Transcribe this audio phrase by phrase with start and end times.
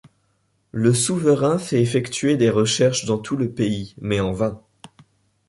[0.71, 4.59] Le souverain fait effectuer des recherches dans tout le pays, mais en vain.